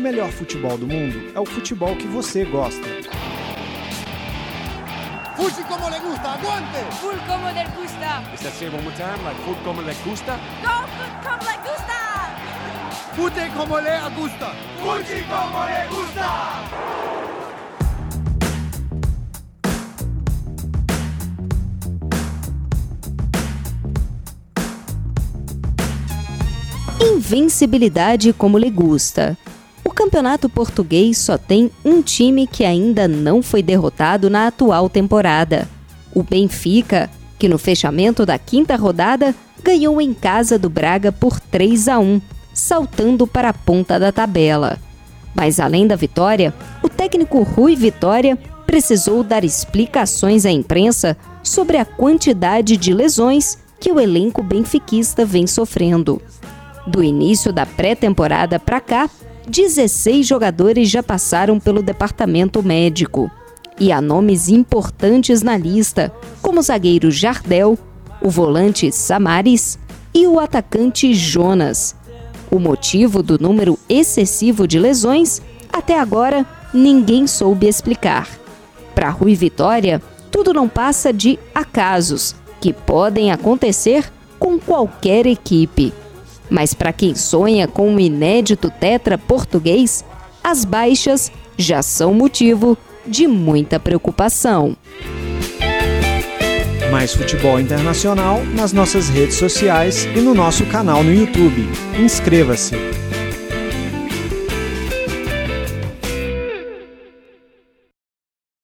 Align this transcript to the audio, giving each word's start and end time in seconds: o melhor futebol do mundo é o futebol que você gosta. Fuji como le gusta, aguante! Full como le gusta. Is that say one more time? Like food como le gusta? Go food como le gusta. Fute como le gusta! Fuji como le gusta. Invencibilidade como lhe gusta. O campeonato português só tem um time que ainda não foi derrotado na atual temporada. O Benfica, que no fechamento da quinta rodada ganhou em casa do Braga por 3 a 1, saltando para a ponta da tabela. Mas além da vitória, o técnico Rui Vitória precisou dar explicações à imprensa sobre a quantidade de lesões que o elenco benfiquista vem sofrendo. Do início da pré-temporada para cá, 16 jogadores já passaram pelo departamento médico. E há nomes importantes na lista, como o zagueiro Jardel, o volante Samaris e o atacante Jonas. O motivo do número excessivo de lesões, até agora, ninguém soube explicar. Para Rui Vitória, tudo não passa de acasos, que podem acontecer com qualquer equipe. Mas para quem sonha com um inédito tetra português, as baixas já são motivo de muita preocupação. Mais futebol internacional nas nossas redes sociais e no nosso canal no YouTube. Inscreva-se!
o 0.00 0.02
melhor 0.02 0.30
futebol 0.30 0.78
do 0.78 0.86
mundo 0.86 1.30
é 1.34 1.38
o 1.40 1.44
futebol 1.44 1.94
que 1.94 2.06
você 2.06 2.42
gosta. 2.46 2.88
Fuji 5.36 5.62
como 5.68 5.90
le 5.90 6.00
gusta, 6.00 6.28
aguante! 6.30 6.78
Full 7.00 7.18
como 7.26 7.46
le 7.52 7.64
gusta. 7.76 8.22
Is 8.32 8.40
that 8.40 8.54
say 8.54 8.68
one 8.68 8.82
more 8.82 8.96
time? 8.96 9.22
Like 9.24 9.38
food 9.44 9.58
como 9.62 9.82
le 9.82 9.94
gusta? 10.02 10.38
Go 10.62 10.86
food 10.96 11.12
como 11.22 11.44
le 11.44 11.56
gusta. 11.68 11.98
Fute 13.14 13.50
como 13.54 13.78
le 13.78 14.00
gusta! 14.16 14.54
Fuji 14.80 15.22
como 15.28 15.64
le 15.66 15.86
gusta. 15.90 16.28
Invencibilidade 27.00 28.32
como 28.32 28.58
lhe 28.58 28.70
gusta. 28.70 29.36
O 29.84 29.90
campeonato 29.90 30.48
português 30.48 31.18
só 31.18 31.38
tem 31.38 31.70
um 31.84 32.02
time 32.02 32.46
que 32.46 32.64
ainda 32.64 33.08
não 33.08 33.42
foi 33.42 33.62
derrotado 33.62 34.28
na 34.28 34.46
atual 34.46 34.88
temporada. 34.88 35.68
O 36.14 36.22
Benfica, 36.22 37.10
que 37.38 37.48
no 37.48 37.58
fechamento 37.58 38.26
da 38.26 38.38
quinta 38.38 38.76
rodada 38.76 39.34
ganhou 39.62 40.00
em 40.00 40.12
casa 40.12 40.58
do 40.58 40.68
Braga 40.68 41.10
por 41.12 41.40
3 41.40 41.88
a 41.88 41.98
1, 41.98 42.20
saltando 42.52 43.26
para 43.26 43.50
a 43.50 43.54
ponta 43.54 43.98
da 43.98 44.12
tabela. 44.12 44.78
Mas 45.34 45.60
além 45.60 45.86
da 45.86 45.96
vitória, 45.96 46.52
o 46.82 46.88
técnico 46.88 47.42
Rui 47.42 47.76
Vitória 47.76 48.36
precisou 48.66 49.22
dar 49.22 49.44
explicações 49.44 50.44
à 50.44 50.50
imprensa 50.50 51.16
sobre 51.42 51.76
a 51.76 51.84
quantidade 51.84 52.76
de 52.76 52.92
lesões 52.92 53.58
que 53.80 53.90
o 53.90 53.98
elenco 53.98 54.42
benfiquista 54.42 55.24
vem 55.24 55.46
sofrendo. 55.46 56.20
Do 56.86 57.02
início 57.02 57.52
da 57.52 57.64
pré-temporada 57.64 58.58
para 58.58 58.80
cá, 58.80 59.10
16 59.48 60.26
jogadores 60.26 60.88
já 60.88 61.02
passaram 61.02 61.58
pelo 61.58 61.82
departamento 61.82 62.62
médico. 62.62 63.30
E 63.78 63.90
há 63.90 64.00
nomes 64.00 64.48
importantes 64.48 65.42
na 65.42 65.56
lista, 65.56 66.12
como 66.42 66.60
o 66.60 66.62
zagueiro 66.62 67.10
Jardel, 67.10 67.78
o 68.20 68.28
volante 68.28 68.92
Samaris 68.92 69.78
e 70.12 70.26
o 70.26 70.38
atacante 70.38 71.14
Jonas. 71.14 71.96
O 72.50 72.58
motivo 72.58 73.22
do 73.22 73.38
número 73.38 73.78
excessivo 73.88 74.66
de 74.66 74.78
lesões, 74.78 75.40
até 75.72 75.98
agora, 75.98 76.44
ninguém 76.74 77.26
soube 77.26 77.66
explicar. 77.66 78.28
Para 78.94 79.08
Rui 79.08 79.34
Vitória, 79.34 80.02
tudo 80.30 80.52
não 80.52 80.68
passa 80.68 81.12
de 81.12 81.38
acasos, 81.54 82.34
que 82.60 82.72
podem 82.72 83.32
acontecer 83.32 84.12
com 84.38 84.58
qualquer 84.58 85.26
equipe. 85.26 85.92
Mas 86.50 86.74
para 86.74 86.92
quem 86.92 87.14
sonha 87.14 87.68
com 87.68 87.88
um 87.88 88.00
inédito 88.00 88.70
tetra 88.70 89.16
português, 89.16 90.04
as 90.42 90.64
baixas 90.64 91.30
já 91.56 91.82
são 91.82 92.12
motivo 92.12 92.76
de 93.06 93.26
muita 93.26 93.78
preocupação. 93.78 94.76
Mais 96.90 97.14
futebol 97.14 97.60
internacional 97.60 98.42
nas 98.44 98.72
nossas 98.72 99.08
redes 99.08 99.36
sociais 99.36 100.06
e 100.16 100.20
no 100.20 100.34
nosso 100.34 100.66
canal 100.66 101.04
no 101.04 101.14
YouTube. 101.14 101.68
Inscreva-se! 101.96 102.89